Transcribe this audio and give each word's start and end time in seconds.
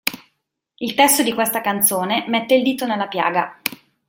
Il 0.79 0.95
testo 0.95 1.21
di 1.21 1.31
questa 1.31 1.61
canzone 1.61 2.25
mette 2.27 2.55
il 2.55 2.63
dito 2.63 2.87
nella 2.87 3.07
piaga. 3.07 3.59